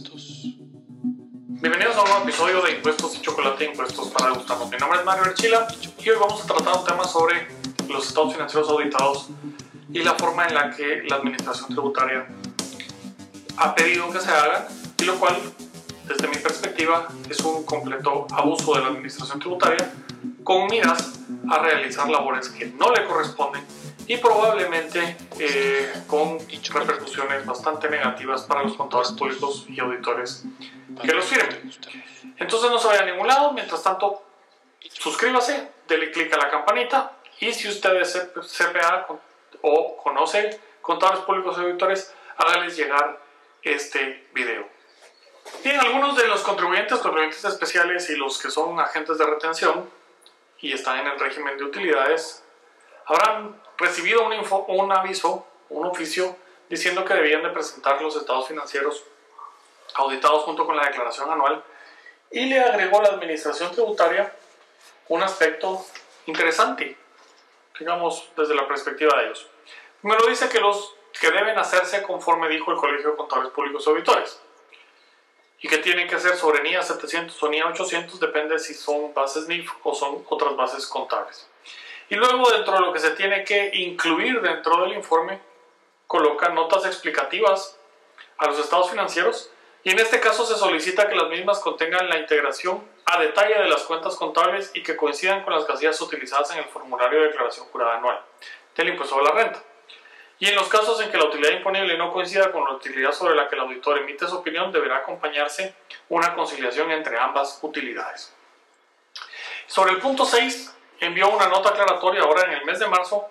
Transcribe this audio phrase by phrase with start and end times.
[0.00, 0.56] impuestos.
[1.60, 4.70] Bienvenidos a un nuevo episodio de Impuestos y Chocolate, Impuestos para Degustarnos.
[4.70, 5.68] Mi nombre es Mario Archila
[6.02, 7.48] y hoy vamos a tratar un tema sobre
[7.88, 9.28] los estados financieros auditados
[9.92, 12.26] y la forma en la que la administración tributaria
[13.58, 14.66] ha pedido que se hagan
[14.98, 15.36] y lo cual,
[16.08, 19.92] desde mi perspectiva, es un completo abuso de la administración tributaria
[20.42, 23.62] con miras a realizar labores que no le corresponden
[24.06, 30.44] y probablemente eh, con repercusiones bastante negativas para los contadores públicos y auditores
[31.00, 31.72] que los firmen.
[32.38, 34.22] Entonces no se vaya a ningún lado, mientras tanto
[34.80, 39.06] suscríbase, dele clic a la campanita y si usted es CPA
[39.62, 43.20] o conoce contadores públicos y auditores, hágales llegar
[43.62, 44.66] este video.
[45.62, 49.88] Bien, algunos de los contribuyentes, contribuyentes especiales y los que son agentes de retención
[50.60, 52.44] y están en el régimen de utilidades,
[53.06, 54.32] habrán recibido un,
[54.68, 56.36] un aviso, un oficio,
[56.68, 59.04] diciendo que debían de presentar los estados financieros
[59.94, 61.62] auditados junto con la declaración anual
[62.30, 64.34] y le agregó la administración tributaria
[65.08, 65.84] un aspecto
[66.26, 66.96] interesante,
[67.78, 69.46] digamos, desde la perspectiva de ellos.
[70.02, 73.84] Me lo dice que los que deben hacerse conforme dijo el Colegio de Contadores Públicos
[73.86, 74.40] y Auditores
[75.60, 79.46] y que tienen que ser sobre NIA 700 o NIA 800, depende si son bases
[79.46, 81.46] NIF o son otras bases contables.
[82.08, 85.40] Y luego dentro de lo que se tiene que incluir dentro del informe,
[86.06, 87.78] coloca notas explicativas
[88.38, 89.50] a los estados financieros
[89.84, 93.68] y en este caso se solicita que las mismas contengan la integración a detalle de
[93.68, 97.66] las cuentas contables y que coincidan con las casillas utilizadas en el formulario de declaración
[97.66, 98.20] jurada anual
[98.76, 99.62] del impuesto a la renta.
[100.38, 103.34] Y en los casos en que la utilidad imponible no coincida con la utilidad sobre
[103.34, 105.74] la que el auditor emite su opinión, deberá acompañarse
[106.08, 108.34] una conciliación entre ambas utilidades.
[109.66, 113.28] Sobre el punto 6, envió una nota aclaratoria ahora en el mes de marzo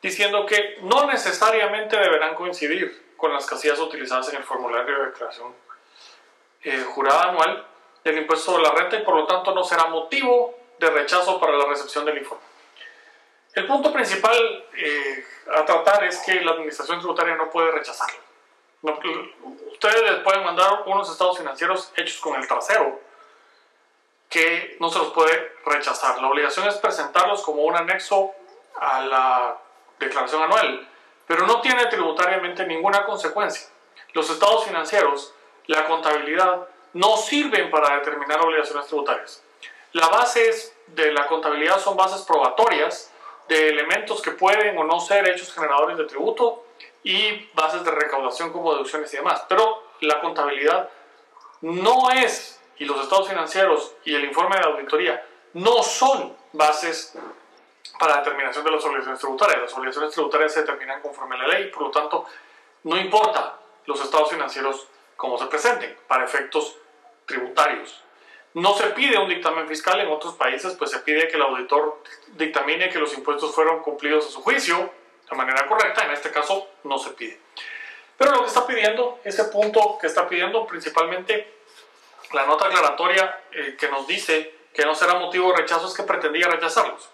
[0.00, 5.54] diciendo que no necesariamente deberán coincidir con las casillas utilizadas en el formulario de declaración
[6.62, 7.66] eh, jurada anual
[8.02, 11.52] del impuesto de la renta y por lo tanto no será motivo de rechazo para
[11.52, 12.42] la recepción del informe.
[13.52, 15.24] El punto principal eh,
[15.54, 18.18] a tratar es que la administración tributaria no puede rechazarlo.
[19.72, 23.09] ustedes pueden mandar unos estados financieros hechos con el trasero
[24.30, 26.22] que no se los puede rechazar.
[26.22, 28.32] La obligación es presentarlos como un anexo
[28.76, 29.58] a la
[29.98, 30.88] declaración anual,
[31.26, 33.68] pero no tiene tributariamente ninguna consecuencia.
[34.12, 35.34] Los estados financieros,
[35.66, 39.42] la contabilidad, no sirven para determinar obligaciones tributarias.
[39.92, 43.12] La base de la contabilidad son bases probatorias
[43.48, 46.64] de elementos que pueden o no ser hechos generadores de tributo
[47.02, 49.44] y bases de recaudación como deducciones y demás.
[49.48, 50.88] Pero la contabilidad
[51.60, 57.12] no es, y los estados financieros y el informe de auditoría no son bases
[57.98, 59.60] para determinación de las obligaciones tributarias.
[59.60, 62.24] Las obligaciones tributarias se determinan conforme a la ley, por lo tanto,
[62.84, 66.78] no importa los estados financieros cómo se presenten para efectos
[67.26, 68.02] tributarios.
[68.54, 72.02] No se pide un dictamen fiscal en otros países, pues se pide que el auditor
[72.28, 74.90] dictamine que los impuestos fueron cumplidos a su juicio
[75.30, 77.38] de manera correcta, en este caso no se pide.
[78.16, 81.59] Pero lo que está pidiendo, ese punto que está pidiendo principalmente
[82.32, 86.02] la nota aclaratoria eh, que nos dice que no será motivo de rechazo es que
[86.04, 87.08] pretendía rechazarlos.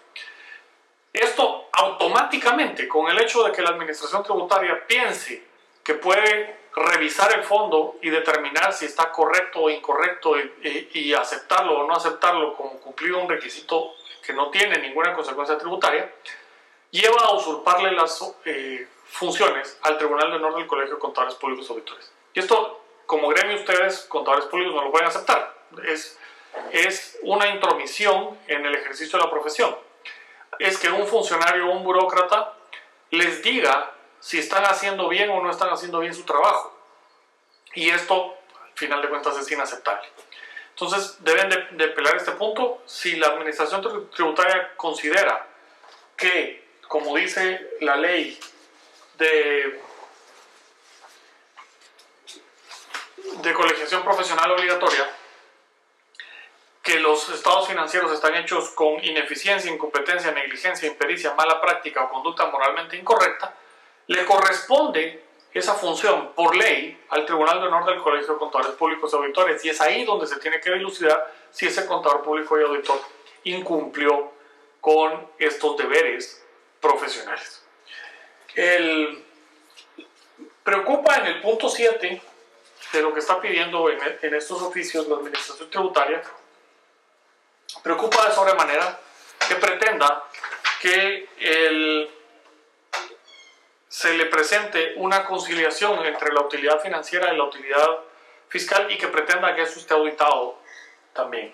[1.11, 5.43] Esto automáticamente, con el hecho de que la administración tributaria piense
[5.83, 11.87] que puede revisar el fondo y determinar si está correcto o incorrecto y, aceptarlo o
[11.87, 16.13] no aceptarlo como cumplido un requisito que no tiene ninguna consecuencia tributaria,
[16.91, 21.69] lleva a usurparle las eh, funciones al Tribunal de Honor del Colegio de Contadores Públicos
[21.69, 22.11] Auditores.
[22.33, 25.55] Y esto, como gremio, ustedes, contadores públicos, no lo pueden aceptar.
[25.87, 26.19] Es,
[26.71, 29.75] es una intromisión en el ejercicio de la profesión.
[30.59, 32.53] Es que un funcionario un burócrata
[33.11, 36.77] les diga si están haciendo bien o no están haciendo bien su trabajo.
[37.73, 40.07] Y esto, al final de cuentas, es inaceptable.
[40.71, 42.83] Entonces, deben de, de pelar este punto.
[42.85, 45.47] Si la administración tributaria considera
[46.17, 48.37] que, como dice la ley
[49.17, 49.81] de,
[53.41, 55.09] de colegiación profesional obligatoria,
[56.81, 62.45] que los estados financieros están hechos con ineficiencia, incompetencia, negligencia, impericia, mala práctica o conducta
[62.47, 63.53] moralmente incorrecta,
[64.07, 65.23] le corresponde
[65.53, 69.65] esa función por ley al Tribunal de Honor del Colegio de Contadores Públicos y Auditores
[69.65, 73.01] y es ahí donde se tiene que dilucidar si ese contador público y auditor
[73.43, 74.31] incumplió
[74.79, 76.43] con estos deberes
[76.79, 77.65] profesionales.
[78.55, 79.25] El,
[80.63, 82.21] preocupa en el punto 7
[82.91, 86.21] de lo que está pidiendo en, en estos oficios la Administración Tributaria,
[87.83, 88.99] preocupa de sobremanera
[89.47, 90.23] que pretenda
[90.81, 92.09] que el
[93.97, 97.99] se le presente una conciliación entre la utilidad financiera y la utilidad
[98.47, 100.59] fiscal y que pretenda que eso esté auditado
[101.13, 101.53] también.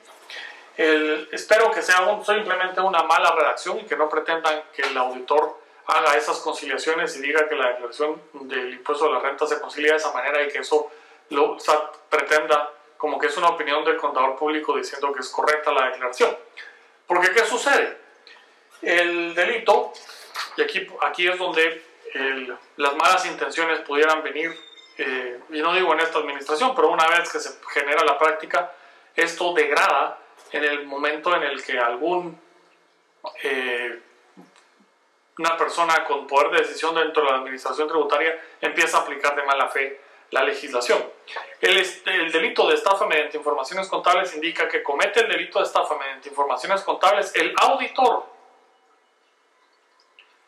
[0.75, 6.18] espero que sea simplemente una mala redacción y que no pretendan que el auditor haga
[6.18, 9.97] esas conciliaciones y diga que la declaración del impuesto de la renta se concilia de
[9.97, 10.91] esa manera y que eso
[11.33, 11.57] lo
[12.09, 16.38] pretenda como que es una opinión del contador público diciendo que es correcta la declaración.
[17.06, 17.97] Porque ¿qué sucede?
[18.81, 19.91] El delito,
[20.56, 21.83] y aquí, aquí es donde
[22.77, 24.57] las malas intenciones pudieran venir,
[24.97, 28.71] eh, y no digo en esta administración, pero una vez que se genera la práctica,
[29.15, 30.19] esto degrada
[30.51, 32.39] en el momento en el que algún
[33.41, 34.00] eh,
[35.38, 39.44] una persona con poder de decisión dentro de la administración tributaria empieza a aplicar de
[39.44, 40.00] mala fe
[40.33, 41.00] la legislación.
[41.62, 45.95] El, el, delito de estafa mediante informaciones contables indica que comete el delito de estafa
[45.95, 48.25] mediante informaciones contables el auditor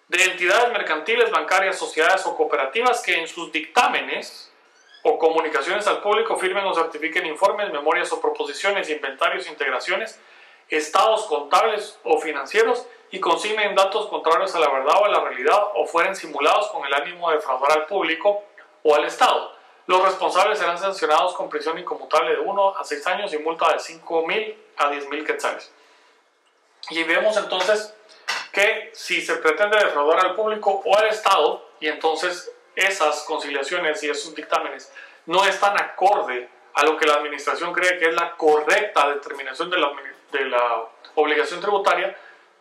[0.07, 4.51] de entidades mercantiles, bancarias, sociedades o cooperativas que en sus dictámenes
[5.03, 10.19] o comunicaciones al público firmen o certifiquen informes, memorias o proposiciones, inventarios, integraciones,
[10.67, 15.63] estados contables o financieros y consignen datos contrarios a la verdad o a la realidad
[15.75, 18.43] o fueren simulados con el ánimo de defraudar al público
[18.81, 19.54] o al Estado.
[19.87, 23.79] Los responsables serán sancionados con prisión inconmutable de 1 a 6 años y multa de
[23.79, 25.71] 5 mil a 10 mil quetzales.
[26.89, 27.93] Y vemos entonces
[28.51, 34.09] que si se pretende defraudar al público o al Estado, y entonces esas conciliaciones y
[34.09, 34.91] esos dictámenes
[35.25, 39.77] no están acorde a lo que la administración cree que es la correcta determinación de
[39.77, 39.91] la,
[40.31, 40.85] de la
[41.15, 42.15] obligación tributaria,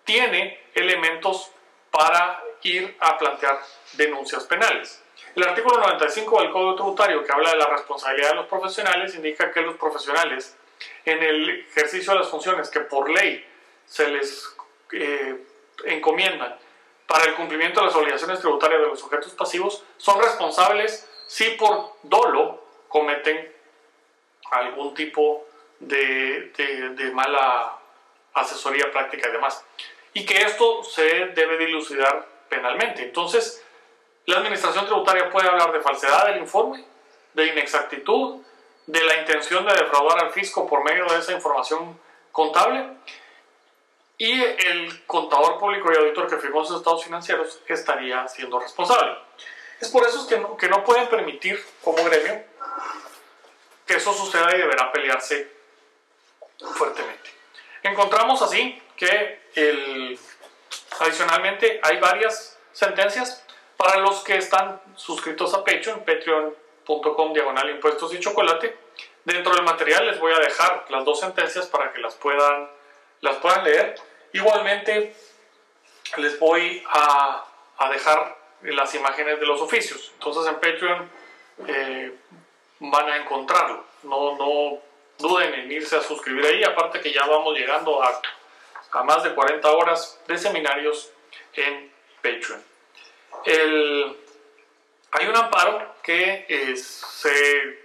[0.04, 1.50] tiene elementos
[1.90, 3.60] para ir a plantear
[3.94, 5.03] denuncias penales.
[5.34, 9.50] El artículo 95 del Código Tributario, que habla de la responsabilidad de los profesionales, indica
[9.50, 10.56] que los profesionales,
[11.04, 13.44] en el ejercicio de las funciones que por ley
[13.84, 14.54] se les
[14.92, 15.44] eh,
[15.86, 16.56] encomiendan
[17.08, 21.94] para el cumplimiento de las obligaciones tributarias de los sujetos pasivos, son responsables si por
[22.04, 23.52] dolo cometen
[24.52, 25.48] algún tipo
[25.80, 26.52] de,
[26.96, 27.76] de mala
[28.34, 29.64] asesoría práctica y demás.
[30.12, 33.02] Y que esto se debe dilucidar penalmente.
[33.02, 33.63] Entonces,
[34.26, 36.84] la administración tributaria puede hablar de falsedad del informe,
[37.34, 38.40] de inexactitud,
[38.86, 41.98] de la intención de defraudar al fisco por medio de esa información
[42.32, 42.88] contable
[44.18, 49.16] y el contador público y auditor que firmó esos estados financieros estaría siendo responsable.
[49.80, 52.44] Es por eso que no, que no pueden permitir como gremio
[53.86, 55.50] que eso suceda y deberá pelearse
[56.74, 57.30] fuertemente.
[57.82, 60.18] Encontramos así que el,
[61.00, 63.43] adicionalmente hay varias sentencias
[63.76, 68.76] para los que están suscritos a Patreon, patreon.com diagonal impuestos y chocolate,
[69.24, 72.68] dentro del material les voy a dejar las dos sentencias para que las puedan,
[73.20, 73.94] las puedan leer.
[74.32, 75.14] Igualmente
[76.16, 77.44] les voy a,
[77.78, 80.12] a dejar las imágenes de los oficios.
[80.14, 81.10] Entonces en Patreon
[81.66, 82.14] eh,
[82.80, 83.84] van a encontrarlo.
[84.04, 84.78] No, no
[85.18, 88.20] duden en irse a suscribir ahí, aparte que ya vamos llegando a,
[88.92, 91.10] a más de 40 horas de seminarios
[91.54, 91.92] en
[92.22, 92.73] Patreon
[93.46, 97.78] hay un amparo que eh, se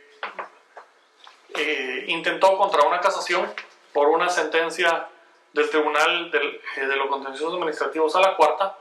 [1.56, 3.54] eh, intentó contra una casación
[3.94, 5.08] por una sentencia
[5.54, 8.78] del Tribunal eh, de los Contenciosos Administrativos a la cuarta,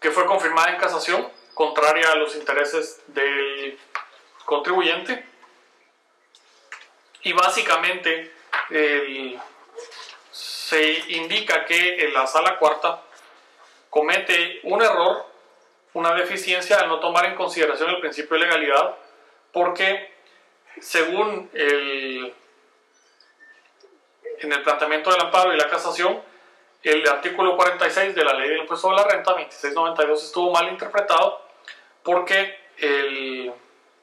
[0.00, 3.78] que fue confirmada en casación, contraria a los intereses del
[4.44, 5.24] contribuyente.
[7.22, 8.32] Y básicamente
[10.30, 13.05] se indica que la sala cuarta
[13.96, 15.24] comete un error,
[15.94, 18.94] una deficiencia al no tomar en consideración el principio de legalidad,
[19.52, 20.12] porque
[20.82, 22.34] según el,
[24.40, 26.20] en el planteamiento del amparo y la casación,
[26.82, 31.40] el artículo 46 de la ley del impuesto de la renta 2692 estuvo mal interpretado
[32.02, 33.50] porque el,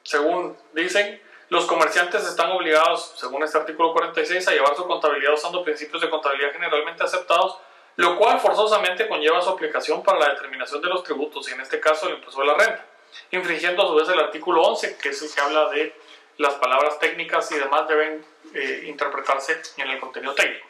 [0.02, 5.62] según dicen los comerciantes están obligados, según este artículo 46, a llevar su contabilidad usando
[5.62, 7.60] principios de contabilidad generalmente aceptados
[7.96, 11.80] lo cual forzosamente conlleva su aplicación para la determinación de los tributos, y en este
[11.80, 12.86] caso el impuesto de la renta,
[13.30, 15.94] infringiendo a su vez el artículo 11, que es el que habla de
[16.38, 18.24] las palabras técnicas y demás deben
[18.54, 20.66] eh, interpretarse en el contenido técnico.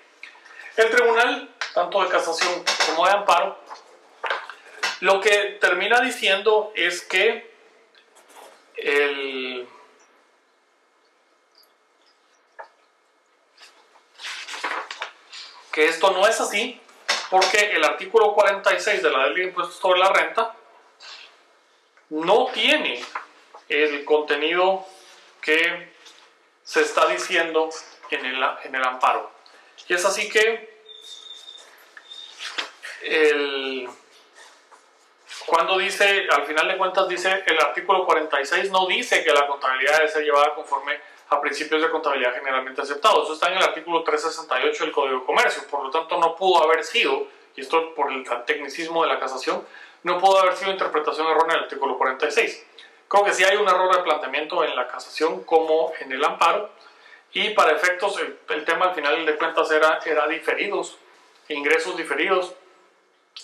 [0.77, 3.59] El tribunal, tanto de casación como de amparo,
[5.01, 7.55] lo que termina diciendo es que
[8.77, 9.67] el,
[15.73, 16.81] que esto no es así
[17.31, 20.55] porque el artículo 46 de la ley de impuestos sobre la renta
[22.11, 23.05] no tiene
[23.69, 24.87] el contenido
[25.41, 25.93] que
[26.63, 27.71] se está diciendo
[28.11, 29.31] en el, en el amparo.
[29.89, 30.75] Y es así que
[33.03, 33.89] el
[35.47, 39.99] cuando dice, al final de cuentas dice, el artículo 46 no dice que la contabilidad
[39.99, 43.25] debe ser llevada conforme a principios de contabilidad generalmente aceptados.
[43.25, 46.63] Eso está en el artículo 368 del Código de Comercio, por lo tanto no pudo
[46.63, 47.27] haber sido,
[47.57, 49.65] y esto por el tecnicismo de la casación,
[50.03, 52.67] no pudo haber sido interpretación errónea del artículo 46.
[53.09, 56.71] Creo que sí hay un error de planteamiento en la casación como en el amparo,
[57.33, 60.99] y para efectos el, tema al final de cuentas era, era diferidos,
[61.49, 62.55] ingresos diferidos.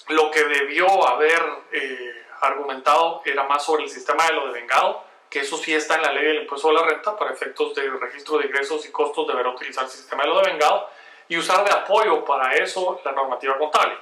[0.08, 5.40] Lo que debió haber eh, argumentado era más sobre el sistema de lo devengado, que
[5.40, 8.38] eso sí está en la ley del impuesto a la renta, para efectos de registro
[8.38, 10.90] de ingresos y costos deberá utilizar el sistema de lo devengado
[11.28, 13.96] y usar de apoyo para eso la normativa contable.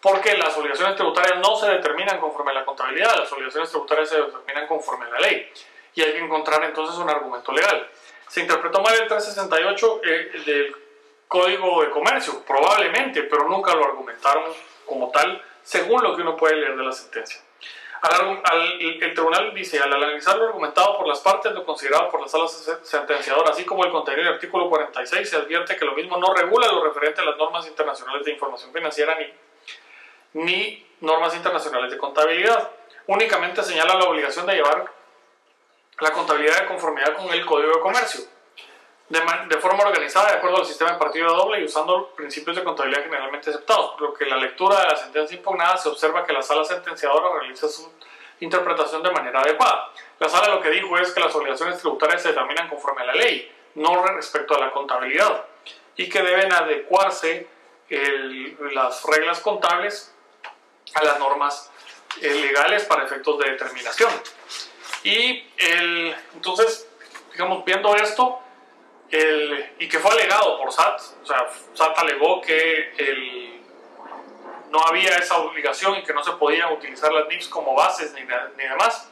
[0.00, 4.20] Porque las obligaciones tributarias no se determinan conforme a la contabilidad, las obligaciones tributarias se
[4.20, 5.52] determinan conforme a la ley.
[5.94, 7.88] Y hay que encontrar entonces un argumento legal
[8.32, 10.76] se interpretó mal el 368 eh, del
[11.28, 14.44] Código de Comercio, probablemente, pero nunca lo argumentaron
[14.86, 17.42] como tal, según lo que uno puede leer de la sentencia.
[18.02, 22.48] El tribunal dice, al analizar lo argumentado por las partes, lo considerado por la sala
[22.48, 26.66] sentenciadora, así como el contenido del artículo 46, se advierte que lo mismo no regula
[26.66, 32.70] lo referente a las normas internacionales de información financiera ni, ni normas internacionales de contabilidad.
[33.06, 34.92] Únicamente señala la obligación de llevar
[36.00, 38.24] la contabilidad de conformidad con el Código de Comercio,
[39.12, 43.02] de, forma organizada, de acuerdo al sistema de partida doble y usando principios de contabilidad
[43.02, 46.32] generalmente aceptados, por lo que en la lectura de la sentencia impugnada se observa que
[46.32, 47.92] la sala sentenciadora realiza su
[48.40, 49.90] interpretación de manera adecuada.
[50.18, 53.14] La sala lo que dijo es que las obligaciones tributarias se determinan conforme a la
[53.14, 55.44] ley, no respecto a la contabilidad,
[55.94, 57.48] y que deben adecuarse
[58.72, 60.14] las reglas contables
[60.94, 61.70] a las normas
[62.22, 64.10] eh, legales para efectos de determinación.
[65.04, 66.88] Y el, entonces,
[67.32, 68.42] digamos, viendo esto,
[69.12, 73.62] el, y que fue alegado por SAT, o sea, SAT alegó que el,
[74.70, 78.22] no había esa obligación y que no se podían utilizar las NIPS como bases ni,
[78.22, 79.10] ni demás,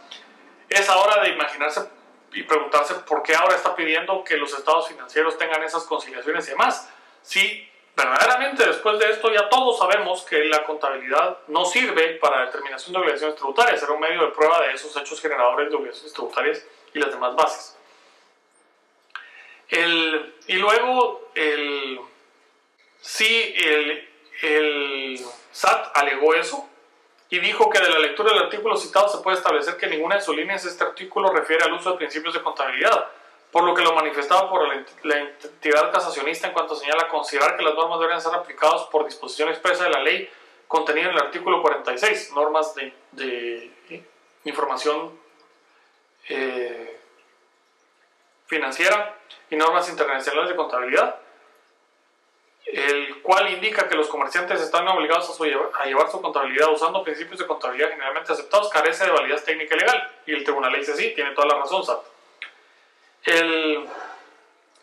[0.68, 1.82] es hora de imaginarse
[2.32, 6.50] y preguntarse por qué ahora está pidiendo que los estados financieros tengan esas conciliaciones y
[6.52, 6.88] demás.
[7.22, 12.94] Si verdaderamente después de esto ya todos sabemos que la contabilidad no sirve para determinación
[12.94, 16.64] de obligaciones tributarias, era un medio de prueba de esos hechos generadores de obligaciones tributarias
[16.94, 17.76] y las demás bases.
[19.70, 22.00] El, y luego, el,
[23.00, 24.08] sí, el,
[24.42, 25.20] el
[25.52, 26.68] SAT alegó eso
[27.28, 30.22] y dijo que de la lectura del artículo citado se puede establecer que ninguna de
[30.22, 33.08] sus líneas de este artículo refiere al uso de principios de contabilidad
[33.50, 34.68] por lo que lo manifestaba por
[35.04, 39.48] la entidad casacionista en cuanto señala considerar que las normas deberían ser aplicadas por disposición
[39.48, 40.28] expresa de la ley
[40.68, 43.72] contenida en el artículo 46, normas de,
[44.44, 45.18] información
[46.28, 46.99] eh,
[48.50, 49.16] financiera
[49.48, 51.16] y normas internacionales de contabilidad,
[52.66, 57.38] el cual indica que los comerciantes están obligados a, a, llevar su contabilidad usando principios
[57.38, 60.10] de contabilidad generalmente aceptados, carece de validez técnica y legal.
[60.26, 61.82] Y el tribunal le dice sí, tiene toda la razón.
[63.22, 63.88] El,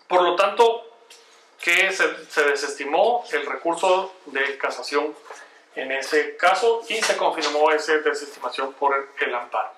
[0.08, 0.88] por lo tanto,
[1.62, 5.14] que se, se, desestimó el recurso de casación
[5.76, 9.72] en ese caso y se confirmó esa desestimación por el, amparo.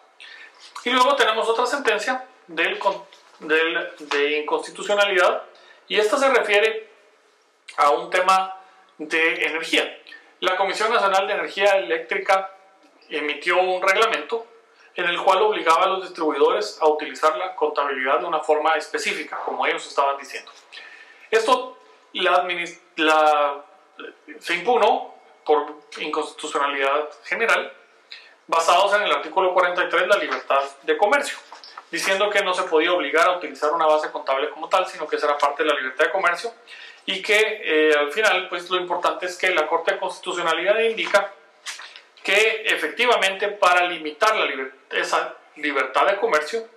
[0.83, 2.79] Y luego tenemos otra sentencia del,
[3.39, 5.43] del, de inconstitucionalidad
[5.87, 6.89] y esta se refiere
[7.77, 8.55] a un tema
[8.97, 9.97] de energía.
[10.41, 12.51] La Comisión Nacional de Energía Eléctrica
[13.09, 14.45] emitió un reglamento
[14.95, 19.39] en el cual obligaba a los distribuidores a utilizar la contabilidad de una forma específica,
[19.45, 20.51] como ellos estaban diciendo.
[21.31, 21.77] Esto
[22.13, 22.47] la,
[22.97, 23.63] la,
[24.39, 25.15] se impugnó
[25.45, 27.73] por inconstitucionalidad general,
[28.47, 31.37] basados en el artículo 43 de la libertad de comercio,
[31.91, 35.15] diciendo que no se podía obligar a utilizar una base contable como tal, sino que
[35.15, 36.53] esa era parte de la libertad de comercio,
[37.05, 41.33] y que eh, al final, pues lo importante es que la Corte de Constitucionalidad indica
[42.23, 44.47] que efectivamente para limitar la
[44.91, 46.67] esa libertad de comercio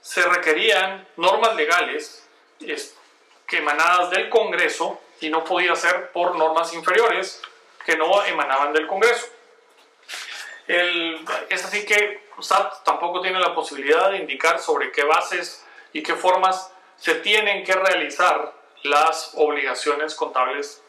[0.00, 7.40] se requerían normas legales que emanadas del Congreso y no podía ser por normas inferiores
[7.84, 9.26] que no emanaban del Congreso.
[11.48, 16.14] Es así que SAT tampoco tiene la posibilidad de indicar sobre qué bases y qué
[16.14, 20.82] formas se tienen que realizar las obligaciones contables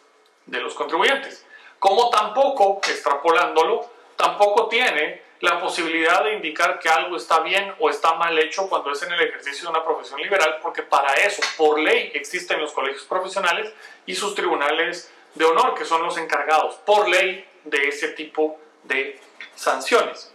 [0.46, 1.46] de los contribuyentes,
[1.80, 8.14] como tampoco, extrapolándolo, tampoco tiene la posibilidad de indicar que algo está bien o está
[8.14, 11.80] mal hecho cuando es en el ejercicio de una profesión liberal, porque para eso, por
[11.80, 13.74] ley, existen los colegios profesionales
[14.06, 19.20] y sus tribunales de honor, que son los encargados, por ley, de ese tipo de
[19.56, 20.34] sanciones.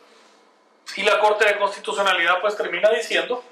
[0.97, 3.45] Y la Corte de Constitucionalidad pues termina diciendo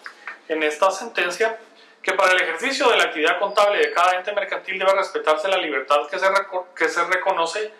[0.48, 1.58] en esta sentencia
[2.02, 5.56] que para el ejercicio de la actividad contable de cada ente mercantil debe respetarse la
[5.56, 6.26] libertad que se,
[6.76, 7.72] que se reconoce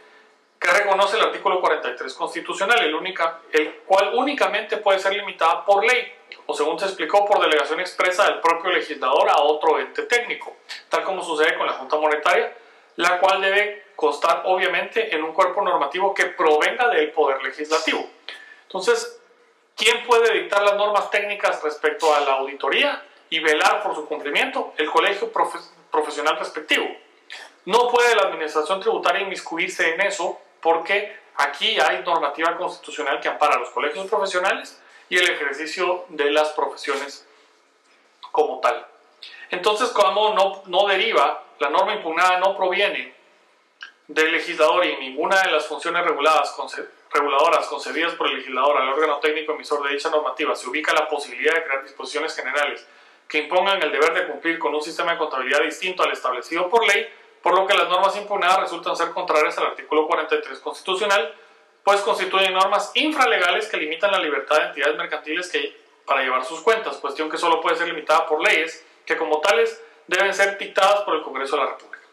[0.64, 5.84] que reconoce el artículo 43 constitucional, el, única, el cual únicamente puede ser limitada por
[5.84, 6.10] ley
[6.46, 10.56] o según se explicó por delegación expresa del propio legislador a otro ente técnico,
[10.88, 12.56] tal como sucede con la Junta Monetaria,
[12.96, 18.08] la cual debe constar obviamente en un cuerpo normativo que provenga del Poder Legislativo.
[18.62, 19.20] Entonces,
[19.76, 24.74] ¿quién puede dictar las normas técnicas respecto a la auditoría y velar por su cumplimiento?
[24.76, 25.30] El colegio
[25.90, 26.86] profesional respectivo.
[27.66, 33.54] No puede la Administración Tributaria inmiscuirse en eso porque aquí hay normativa constitucional que ampara
[33.54, 37.26] a los colegios profesionales y el ejercicio de las profesiones
[38.32, 38.86] como tal.
[39.50, 43.13] Entonces, como no, no deriva, la norma impugnada no proviene
[44.06, 46.54] del legislador y ninguna de las funciones reguladas,
[47.12, 51.08] reguladoras concedidas por el legislador al órgano técnico emisor de dicha normativa, se ubica la
[51.08, 52.86] posibilidad de crear disposiciones generales
[53.28, 56.86] que impongan el deber de cumplir con un sistema de contabilidad distinto al establecido por
[56.86, 57.08] ley,
[57.42, 61.34] por lo que las normas impugnadas resultan ser contrarias al artículo 43 constitucional,
[61.82, 66.60] pues constituyen normas infralegales que limitan la libertad de entidades mercantiles que, para llevar sus
[66.60, 71.02] cuentas, cuestión que solo puede ser limitada por leyes que como tales deben ser dictadas
[71.02, 72.06] por el Congreso de la República.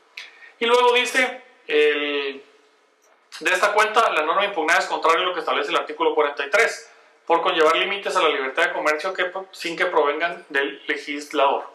[0.60, 2.42] Y luego dice, de
[3.54, 6.92] esta cuenta, la norma impugnada es contraria a lo que establece el artículo 43,
[7.26, 11.66] por conllevar límites a la libertad de comercio que, sin que provengan del legislador.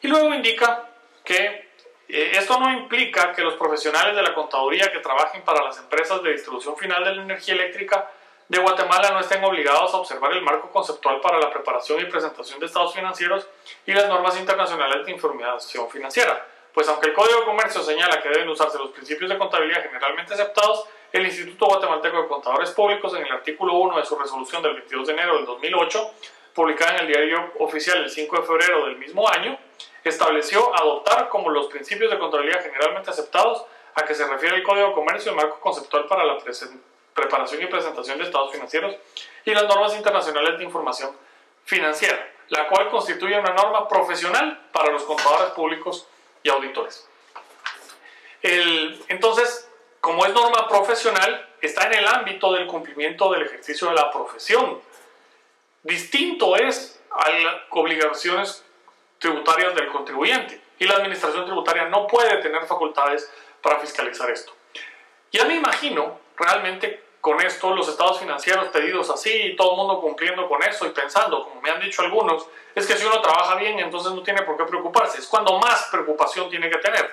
[0.00, 0.88] Y luego indica
[1.24, 1.72] que
[2.08, 6.22] eh, esto no implica que los profesionales de la contaduría que trabajen para las empresas
[6.22, 8.10] de distribución final de la energía eléctrica
[8.48, 12.60] de Guatemala no estén obligados a observar el marco conceptual para la preparación y presentación
[12.60, 13.48] de estados financieros
[13.86, 16.46] y las normas internacionales de información financiera.
[16.74, 20.34] Pues aunque el Código de Comercio señala que deben usarse los principios de contabilidad generalmente
[20.34, 24.74] aceptados, el Instituto Guatemalteco de Contadores Públicos en el artículo 1 de su resolución del
[24.74, 26.10] 22 de enero del 2008,
[26.52, 29.56] publicada en el diario oficial el 5 de febrero del mismo año,
[30.02, 33.64] estableció adoptar como los principios de contabilidad generalmente aceptados
[33.94, 36.38] a que se refiere el Código de Comercio el marco conceptual para la
[37.14, 38.96] preparación y presentación de estados financieros
[39.44, 41.16] y las normas internacionales de información
[41.64, 46.08] financiera, la cual constituye una norma profesional para los contadores públicos
[46.44, 47.08] y auditores.
[49.08, 49.68] entonces,
[50.00, 54.80] como es norma profesional, está en el ámbito del cumplimiento del ejercicio de la profesión.
[55.82, 58.62] Distinto es a las obligaciones
[59.18, 63.30] tributarias del contribuyente y la administración tributaria no puede tener facultades
[63.62, 64.52] para fiscalizar esto.
[65.32, 69.98] Ya me imagino realmente con esto los estados financieros pedidos así y todo el mundo
[69.98, 73.54] cumpliendo con eso y pensando, como me han dicho algunos, es que si uno trabaja
[73.54, 75.20] bien entonces no tiene por qué preocuparse.
[75.20, 77.10] Es cuando más preocupación tiene que tener,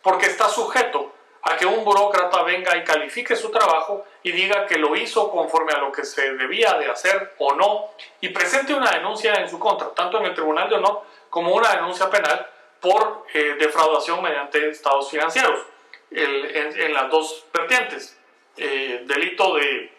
[0.00, 4.78] porque está sujeto a que un burócrata venga y califique su trabajo y diga que
[4.78, 7.90] lo hizo conforme a lo que se debía de hacer o no
[8.20, 11.74] y presente una denuncia en su contra, tanto en el Tribunal de Honor como una
[11.74, 12.48] denuncia penal
[12.80, 15.66] por eh, defraudación mediante estados financieros,
[16.12, 18.17] en, las dos vertientes,
[18.58, 19.92] eh, delito de,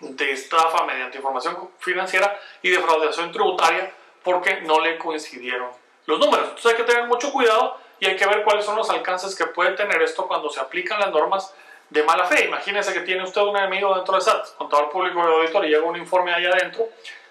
[0.00, 5.70] de estafa mediante información financiera y defraudación tributaria porque no le coincidieron
[6.06, 6.48] los números.
[6.48, 9.46] Entonces hay que tener mucho cuidado y hay que ver cuáles son los alcances que
[9.46, 11.54] puede tener esto cuando se aplican las normas
[11.90, 12.44] de mala fe.
[12.44, 15.84] Imagínese que tiene usted un enemigo dentro de SAT, contador público de auditor, y llega
[15.84, 16.88] un informe ahí adentro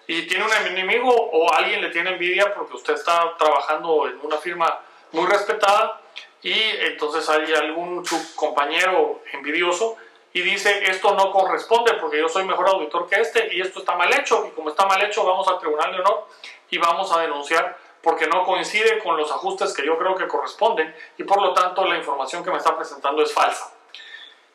[0.08, 4.38] y tiene un enemigo o alguien le tiene envidia porque usted está trabajando en una
[4.38, 4.80] firma
[5.12, 6.00] muy respetada
[6.42, 8.04] y entonces hay algún
[8.36, 9.98] compañero envidioso
[10.36, 13.96] y dice esto no corresponde porque yo soy mejor auditor que este y esto está
[13.96, 16.28] mal hecho y como está mal hecho vamos al Tribunal de Honor
[16.70, 20.94] y vamos a denunciar porque no coincide con los ajustes que yo creo que corresponden
[21.18, 23.72] y por lo tanto la información que me está presentando es falsa.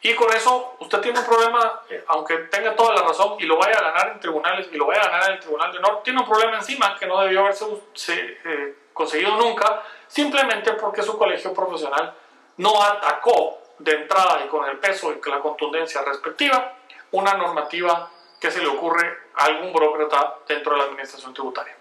[0.03, 3.57] Y con eso usted tiene un problema, eh, aunque tenga toda la razón y lo
[3.57, 6.03] vaya a ganar en tribunales y lo vaya a ganar en el Tribunal de Honor,
[6.03, 7.65] tiene un problema encima que no debió haberse
[8.09, 12.15] eh, conseguido nunca, simplemente porque su colegio profesional
[12.59, 16.77] no atacó de entrada y con el peso y la contundencia respectiva
[17.13, 21.77] una normativa que se le ocurre a algún burócrata dentro de la administración tributaria.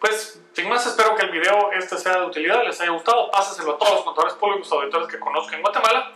[0.00, 3.74] Pues, sin más, espero que el video este sea de utilidad, les haya gustado, páseselo
[3.74, 6.12] a todos los contadores públicos auditores que conozcan Guatemala.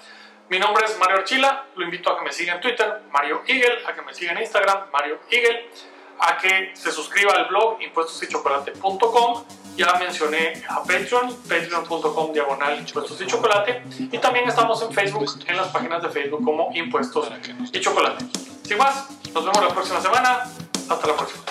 [0.48, 3.86] Mi nombre es Mario Archila, lo invito a que me siga en Twitter, Mario Eagle,
[3.86, 5.70] a que me siga en Instagram, Mario Eagle,
[6.18, 9.44] a que se suscriba al blog impuestosychocolate.com.
[9.76, 13.82] Ya mencioné a Patreon, patreon.com diagonal impuestos y chocolate.
[14.12, 17.30] Y también estamos en Facebook, en las páginas de Facebook como Impuestos
[17.72, 18.24] y Chocolate.
[18.64, 20.50] Sin más, nos vemos la próxima semana.
[20.88, 21.49] Hasta la próxima.